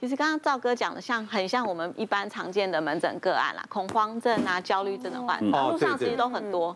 [0.00, 6.74] 其实刚刚赵哥讲的，像很像我们一般常见的门诊个案啦，恐慌症啊、焦虑症的患者，路上其实都很多。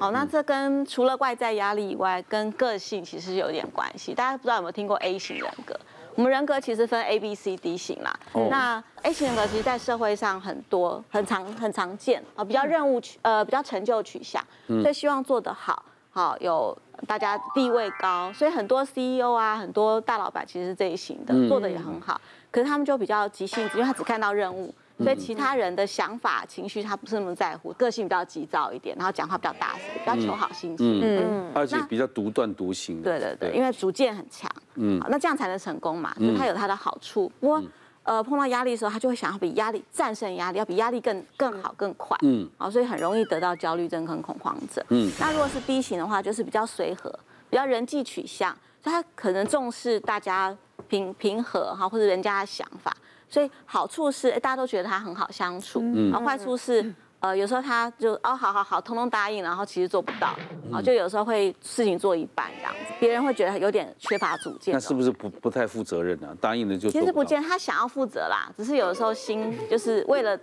[0.00, 4.12] 好，那这跟除了外在压力以外，跟个性其实有点关系。
[4.12, 5.78] 大家不知道有没有听过 A 型人格？
[6.16, 8.12] 我们人格其实分 A、B、C、D 型啦。
[8.50, 22.20] 那 A 型人格其实，在社会上很多、很常、很常见啊，比较任务取呃，比较成就取向，所以希望做得好，好有大家地位高，所以很多 CEO 啊，很多大老板其实是这一型的，做的也很好。
[22.50, 24.74] 可是他们就比较急性子，因为他只看到任务。
[25.02, 33.02] 所以其他人的想法、情绪，他不是那么在乎，个性比较急躁一点，然后讲话比较大声，比较求好心切，嗯，而且比较独断独行。
[33.02, 37.28] 对对对，因为主见很强，嗯，那这样才能成功嘛，所以他有他的好处。
[37.40, 37.60] 不过，
[38.04, 44.84] 呃，碰到压力的时候，他就会想要比压力战胜压力，要比压力更更好更快，嗯，好，所以很容易得到焦虑症跟恐慌症。
[44.90, 47.10] 嗯，那如果是 B 型的话，就是比较随和，
[47.48, 52.94] 比较人际取向，所以他可能重视大家平平和哈，或者人家的想法。
[53.26, 55.80] 所以好处是，大家都觉得他很好相处。
[55.82, 56.10] 嗯。
[56.10, 56.94] 然后坏处是，
[57.24, 64.74] 呃，有时候他就哦，好好好，通通答应，然后其实做不到，然后就有时候会事情做一半这样子，别人会觉得有点缺乏主见。
[64.74, 66.36] 那是不是不不太负责任呢？
[66.38, 66.90] 答应了就。
[66.90, 70.38] 其实不见他想要负责啦，只是有的时候心就是为了。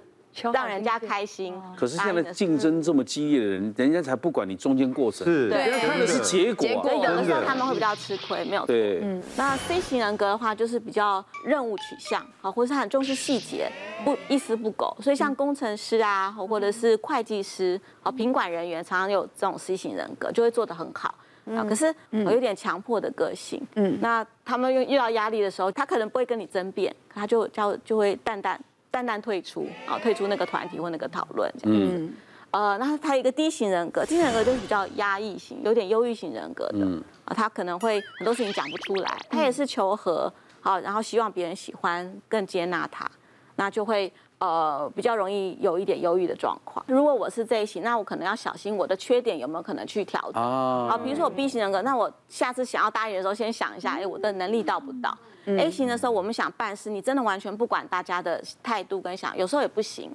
[0.54, 1.54] 让人家开心。
[1.76, 6.68] 可是现在竞争这么激烈的人，人家才不管你中间过程，是，对，看的是结果。
[6.84, 8.68] 所以有的时候他们会比较吃亏，没有错。
[8.68, 9.22] 对，嗯。
[9.36, 13.70] 那 C 型人格的话，就是比较任务取向，好，或是很重视细节，
[14.04, 14.96] 不一丝不苟。
[15.02, 21.14] 所以像工程师啊，或者是会计师，啊，品管人员，常常有这种 C 型人格，就会做得很好。
[21.56, 23.62] 啊，可是我有点强迫的个性。
[23.76, 23.98] 嗯。
[24.00, 28.60] 那他们遇遇到压力的时候，他可能不会跟你争辩，他就就就会淡淡。
[28.92, 31.80] 淡淡退出，啊，退出那个团体或那个讨论这样。
[31.82, 32.14] 嗯，
[32.52, 36.86] 呃，那他一个低型人格低型人格就是比较压抑型，有点忧郁型人格的。
[37.24, 43.10] 啊，他可能会很多事情讲不出来，他也是求和，好，然后希望别人喜欢，更接纳他，
[43.56, 46.84] 那就会呃比较容易有一点忧郁的状况。
[46.88, 50.44] 如果我是这一型，那我可能要小心我的缺点有没有可能去调整。
[50.44, 60.12] 好，比如说我 B 型人格，那我下次想要答应的时候，先想一下，哎，我的能力到不到？A 型的时候，我们想办事，你真的完全不管大家的态度跟想，有时候也不行，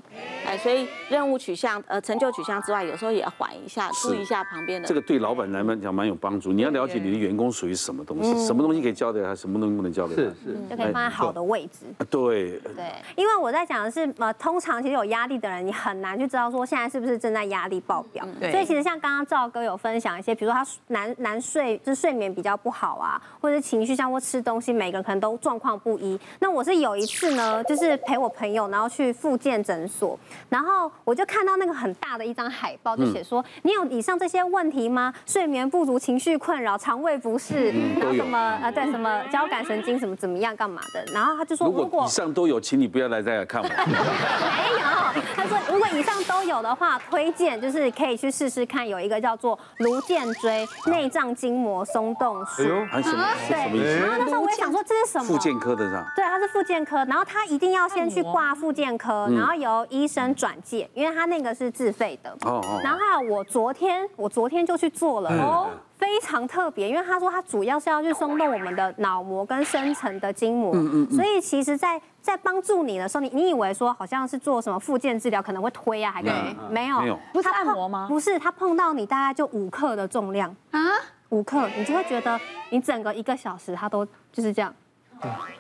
[0.46, 4.86] 哎，所以任务取向、呃成就取向之外，有时候也要缓一下，注意一下旁边的。
[4.86, 6.52] 这个对老板来讲蛮有帮助。
[6.52, 11.86] 你要了解你的员工属于什么东西，什么东西可以交给他，什么东西不能交给他，是是，就可以放在好的位置。
[12.10, 18.26] 对对，因为我在讲的是，呃，通常其实有压力的人，你很难去知道说现在是不是正在压力爆表。
[18.40, 18.52] 对。
[18.52, 30.18] 所以其实像刚刚赵哥有分享一些，比如说他难难睡，就是睡眠比较不好啊，或者是情绪像或吃东西，每个人可能都状况不一，那我是有一次呢，就是陪我朋友，然后去复健诊所，
[30.48, 35.12] 然后我就看到那个很大的一张海报，就写说、嗯、你有以上这些问题吗？
[35.26, 41.04] 睡眠不足、情绪困扰、肠胃不适，嗯、然后什么呃对什么交感神经什么怎么样干嘛的？
[41.12, 43.68] 然后他就说，如果以上都有，请你不要来再来看我。
[43.68, 52.62] 没有，他说如果以上都有的话，推荐就是可以去试试看，有一个叫做颅荐椎内脏筋膜松动术。
[52.92, 53.24] 哎呦，什么？
[53.48, 53.98] 对，什么意思？
[54.00, 55.24] 然后那时候我也想说这是什么？
[55.24, 56.12] 复健科的是吧。
[56.16, 62.30] 对，他是复健科，然后他一定要先去挂复健科，然后由医生转介，因为他那个是自费的。
[62.42, 62.80] 哦哦。
[62.82, 70.72] 然后还有我昨天，我昨天就去做了哦，非常特别，因为他说他主要是要去松动我们的脑膜跟深层的筋膜。
[70.74, 71.16] 嗯嗯。
[71.16, 77.00] 所以其实，在在帮助你的时候，你你以为说好像是做什么复健治疗，可能会推啊，还可以没有？
[77.00, 77.18] 没有。
[77.32, 78.06] 不是按摩吗？
[78.08, 80.80] 不是，他碰到你大概就五克的重量啊，
[81.28, 82.38] 五克，你就会觉得
[82.70, 84.74] 你整个一个小时他都就是这样。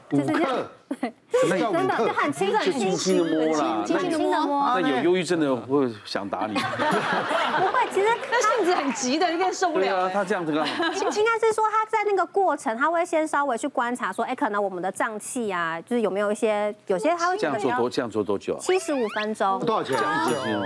[0.08, 0.56] 就是这样，
[1.00, 1.12] 对，
[1.48, 4.80] 真的就很轻很轻，轻轻的摸啦，轻轻的摸。
[4.80, 6.54] 那有忧郁症的会想打你？
[6.54, 9.84] 不会，其实他性子很急的，应该受不了。
[9.84, 10.68] 对啊，他这样子干嘛？
[10.94, 18.56] 应该是说他在那个过程，他会先稍微去观察，说，哎，可能我们的脏器啊，就是有没有一些，有些他会这样做多，这样做多久？
[18.60, 19.58] 七十五分钟。
[19.66, 19.98] 多少钱？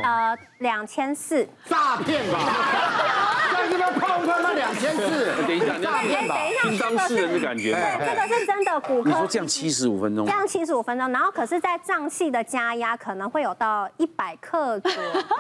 [0.02, 1.48] 呃，两千四。
[1.64, 2.38] 诈骗吧？
[3.60, 5.32] 在这边泡他妈两千次。
[5.46, 6.36] 等一下，你要骗吧？
[6.62, 7.72] 听当事人的感觉。
[7.72, 9.10] 对，这个是真的骨科。
[9.10, 10.24] 你说这样七十五分钟？
[10.24, 14.92] 这样七十五分钟，然后可是，在脏器的加压可能会有到一百克左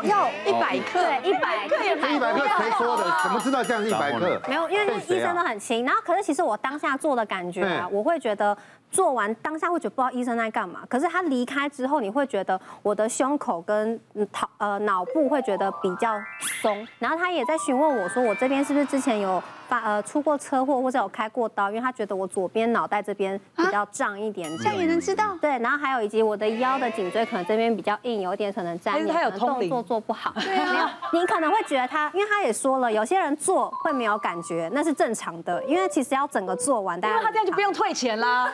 [0.02, 0.14] 右，
[0.46, 3.04] 一百克，对，一百克，一百克，谁说的？
[3.22, 4.40] 怎么知道这样是一百克？
[4.48, 5.84] 没有，因为医生都很轻。
[5.84, 8.56] 然后，可是其实我当下做的感觉啊，我会觉得。
[8.90, 13.98] 做完当下会觉得不知道医生在干嘛，可是他离开之后，你会觉得我的胸口跟
[14.32, 16.20] 头呃脑部会觉得比较
[16.60, 25.36] 松，然后他也在询问我说，我这边是不是之前有发呃出过车祸或者有开过刀，因为他觉得我左边脑袋这边比较胀一点点，这样也能知道？
[25.40, 30.32] 对，然后还有以及我的腰的颈椎可能这边比较硬，有点可能粘连，他有动作做不好。
[30.34, 38.50] 对啊，你可能会觉得他，因为他也说了，有些人做会没有感觉，那是正常的，因为其实要整个做完，因为他这样就不用退钱啦。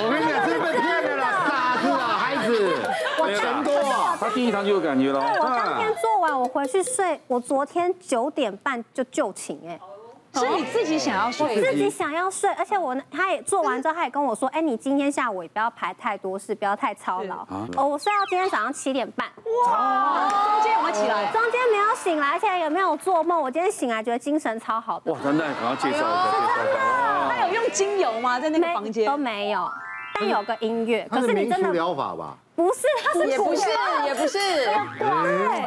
[0.00, 2.48] 我跟你讲，真被骗的啦，傻子啊，孩子，
[3.20, 4.16] 我钱多啊。
[4.20, 5.18] 他第一堂就有感觉了。
[5.20, 9.78] 我当天做完，我回去睡，我昨天九点半就就寝哎。
[10.40, 17.46] 是你自己想要睡，我自己想要睡，而且我他也做完之后，他也跟我说，哎，你今天下午也不要排太多事，不要太操劳。
[17.76, 19.26] 哦，我睡到今天早上七点半。
[19.66, 21.32] 哇，中间有没有起来？
[21.32, 23.40] 中间没有醒来，而且也没有做梦。
[23.40, 25.12] 我今天醒来觉得精神超好的。
[25.12, 27.28] 哇，那那我要介绍一下，介绍一下。
[27.28, 28.38] 他有用精油吗？
[28.38, 29.70] 在那个房间都没有，
[30.18, 31.06] 但有个音乐。
[31.10, 32.36] 可是你真的疗法吧？
[32.56, 33.68] 不是，他是也不是，
[34.06, 34.38] 也不是，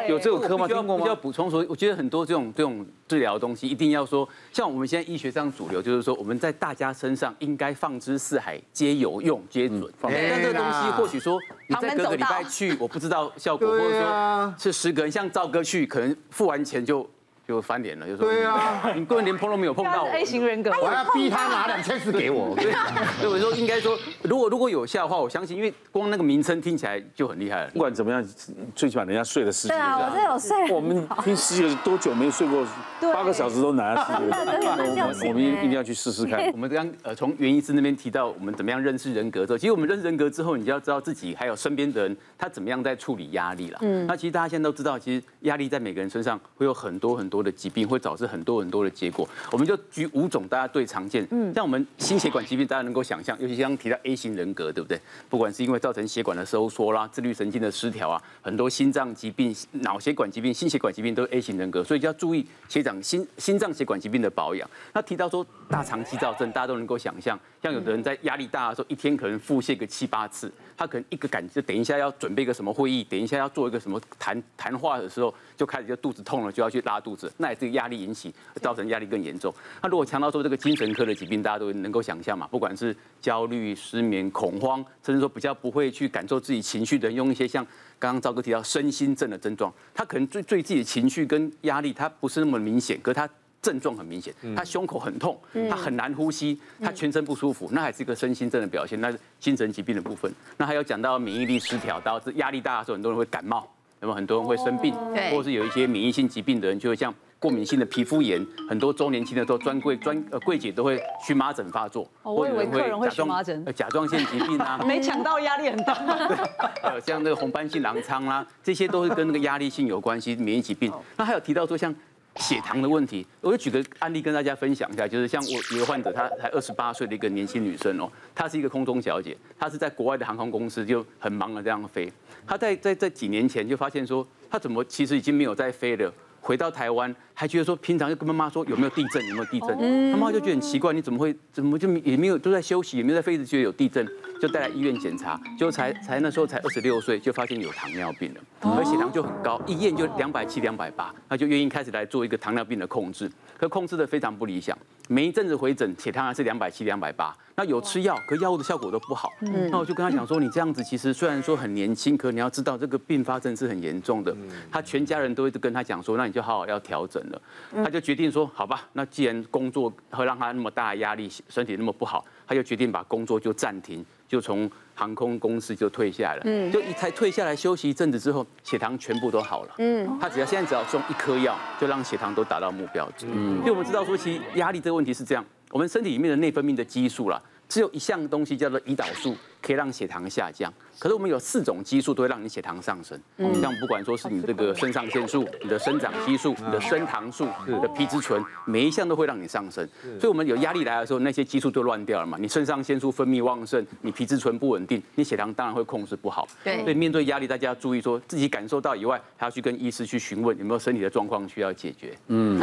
[0.10, 0.68] 有这种科吗？
[0.68, 1.06] 听过吗？
[1.08, 9.90] 要补充说，我觉得很多这种这种治疗的东西，一定要说，像我们现在医学上主流，就是说我们在大家身上应该放之四海皆有用皆准。
[10.02, 10.12] 但
[10.42, 17.10] 这个东西或许说你在隔个礼拜去，我不知道效果，或者说是十个人像赵哥去，可能付完钱就。
[17.52, 20.06] 就翻脸了，就说对啊， 你根本连碰都没有碰到。
[20.06, 22.56] A 型人格，我要逼他拿两千四给我。
[22.56, 22.72] 对，
[23.20, 27.72] 所以我说应该说，如果如果有效的话，我相信，因为光那个名称听起来就很厉害了。
[27.72, 28.26] 不管怎么样，
[28.74, 29.76] 最起码人家睡了十几个。
[29.76, 30.72] 对啊，我这有睡。
[30.74, 32.66] 我们听十几个多久没睡过？
[33.14, 33.96] 八个小时都难。
[33.96, 36.40] 我们一定要去试试看。
[36.54, 43.80] 我们刚呃从袁医师那边提到，我们怎么样认识人格之后，其实我们认识人格之后，你就要知道自己还有身边的人他怎么样在处理压力了。
[43.82, 44.08] 嗯。
[44.08, 48.22] 那其实大家现在都知道，其实压力在每个人身上会有很多很多的疾病，会导致。
[48.32, 54.98] 很多很多的结果，我们就举五种大家最常见，嗯，像我们心血管疾病，大家能够想象，尤其刚刚提到 A 型人格，对不对？
[55.28, 64.70] 不管是因为造成血管的收缩啦、自律神经的失调啊，很多心脏疾病、脑血管疾病、心血管疾病都是 A 型人格，所以就要注意血长心心脏血管疾病的保养。
[64.94, 79.54] 那提到说大肠肌躁症，大家都能够想象，像有的人在压力大的时候，一天可能腹泻个七八次，他可能一个感觉，等一下要准备一个什么会议，等一下要做一个什么谈谈话的时候，就开始就肚子痛了，就要去拉肚子，那也是压力引起，造成压力更严重。
[79.84, 87.64] 那如果强调说这个精神科的疾病，大家都能够想象嘛，不管是焦虑、失眠、恐慌，甚至说比较不会去感受自己情绪的人，用一些像
[88.00, 93.30] 刚刚赵哥提到身心症的症状，他可能对对自己的情绪跟压力，他不是那么明显，可是他
[93.62, 100.34] 症状很明显，他胸口很痛，他很难呼吸，他全身不舒服，那还是一个身心症的表现，那是精神疾病的部分。
[100.58, 103.68] 那还有讲到免疫力失调，导致压力大的时候，很多人会感冒，
[104.00, 104.94] 那么很多人会生病，
[105.32, 107.14] 或者是有一些免疫性疾病的人，就会像。
[107.42, 112.08] 过敏性的皮肤炎，很多周年庆的时候，专柜专呃柜姐都会荨麻疹发作。
[112.22, 115.94] 我以为客人会荨麻疹，甲状腺疾病啊， 没抢到压力很大。
[116.84, 120.94] 呃，像那个红斑性狼疮啦，这些都是跟那个压力性有关系，免疫疾病。
[121.18, 121.92] 那还有提到说像
[122.38, 132.12] 血糖的问题，我就举个案例跟大家分享一下，就是像我一个患者，她才二十八岁的一个年轻女生哦，她是一个空中小姐，她是在国外的航空公司就很忙的这样飞。
[132.48, 136.12] 她在在在几年前就发现说，她怎么其实已经没有在飞了。
[136.42, 144.06] 回到台湾，还觉得说平常就跟妈妈说有没有地震，有没有地震，妈妈就觉得很奇怪，你怎么会怎么就也没有都在休息，也没有在飞，一直觉得有地震，
[144.42, 154.76] 就带来医院检查，就才才那时候才二十六岁，就发现有糖尿病了，而血糖就很高，一验就两百七、两百八，那就愿意开始来做一个糖尿病的控制，可控制的非常不理想，
[155.08, 157.36] 每一阵子回诊血糖还是两百七、两百八。
[157.54, 159.30] 那有吃药，可药物的效果都不好。
[159.42, 164.36] 嗯，那我就跟他讲说，你这样子其实虽然说很年轻，可你要知道这个并发症是很严重的。
[164.72, 167.42] 他全家人都一直跟他讲说，那你就好好要调整了。
[167.84, 176.42] 他就决定说，好吧，那既然工作会让他那么大的压力，身体那么不好，他就决定把工作就暂停，就从航空公司就退下来了。
[176.46, 179.76] 嗯，就一才退下来休息一阵子之后，血糖全部都好了。
[179.80, 183.26] 嗯，他只要现在只要送一颗药，就让血糖都达到目标值。
[183.30, 185.44] 嗯，因为我们知道说，其实压力这个问题是这样。
[185.72, 187.42] 我们身体里面的内分泌的激素啦，
[187.72, 190.72] 只有一项东西叫做胰岛素，可以让血糖下降。
[191.00, 193.18] 可是我们有四种激素都会让你血糖上升，
[193.62, 199.88] 像不管说是你这个肾上腺素、你的生长激素、你的升糖素、你的皮质醇，每一项都会让你上升。
[200.20, 202.38] 所以，我们有压力来的时候，那些激素就乱掉了嘛。
[202.38, 206.46] 你肾上腺素分泌旺盛，你皮质醇不稳定，你血糖当然会控制不好。
[206.66, 206.82] 对。
[206.82, 212.18] 所以面对压力，大家要注意说自己感受到以外，还要去跟医师去询问有没有身体的状况需要解决。
[212.28, 212.60] 嗯，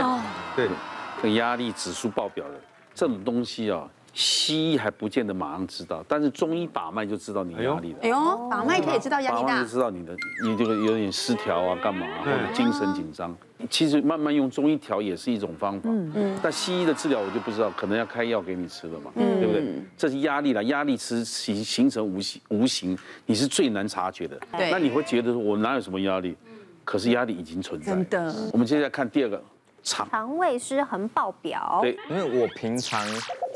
[0.55, 0.69] 对，
[1.23, 2.55] 这压力指数爆表了。
[2.95, 7.99] 这种东西啊，西医还不见得马上知道，但是中医把脉就知道你压力了。
[8.03, 9.47] 哎呦，把脉可以知道压力大。
[9.47, 13.37] 把脉就知道你的，你这个有点失调啊，干嘛、啊，或者精神紧张。
[13.69, 15.91] 其实慢慢用中医调也是一种方法。
[15.91, 16.39] 嗯嗯。
[16.43, 19.83] 但西医的治疗我就不知道，可能要开药给你吃了嘛，对不对？
[19.97, 24.39] 这是压力了，压力是形形成无形无形，你是最难察觉的。
[24.57, 24.71] 对。
[24.71, 26.37] 那你会觉得我哪有什么压力？
[26.85, 27.93] 可是压力已经存在。
[27.93, 28.35] 真的。
[28.53, 29.43] 我们接下来看第二个。
[29.89, 30.07] 肠。
[30.11, 31.79] 肠胃失衡爆表。
[31.81, 33.03] 对，因为我平常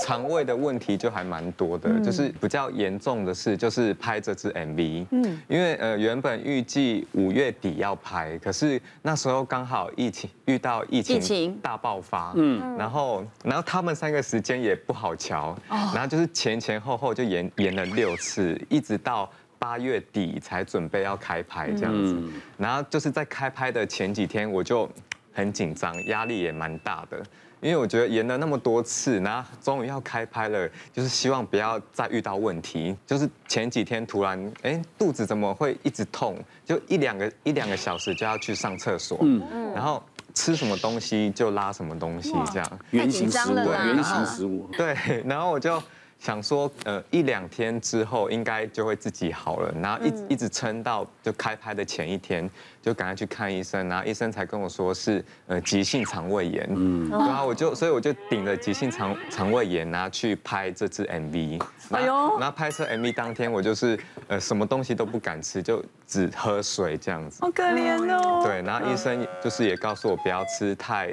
[0.00, 19.30] 肠胃的问题就还蛮多的，就是比较严重的是就是拍这支 MV，嗯，因为呃原本预计五月底要拍，可是那时候刚好疫情遇到疫情大爆发，嗯，然后然后他们三个时间也不好乔，然后就是前前后后就延延了六次，一直到。
[19.58, 22.20] 八月底才准备要开拍这样子，
[22.58, 24.90] 然后就是在开拍的前几天，我就
[25.32, 27.22] 很紧张，压力也蛮大的，
[27.60, 32.96] 因为我觉得演了那么多次，然后终于要开拍了，就是希望不要再遇到问题。
[33.06, 36.36] 就是前几天突然，哎，肚子怎么会一直痛？
[36.64, 40.02] 就一两个一两个小时就要去上厕所，嗯，然后
[40.34, 44.96] 吃什么东西就拉什么东西，这样原形食物，原形食物，对，
[45.26, 45.82] 然后我就。
[46.22, 52.48] 想说，呃，一两天之后应该就会自己好了，然后一一直撑到就开拍的前一天，
[52.80, 61.60] 就赶快去看医生，然后医生才跟我说是呃急性肠胃炎，嗯，然后我就所以我就顶着急性肠肠胃炎，然后去拍这支 MV，
[61.90, 63.98] 哎呦，然后拍摄 MV 当天我就是
[64.28, 71.12] 呃什么东西都不敢吃，就只喝水这样子，好可怜哦，对，然后医生就是也告诉我不要吃太。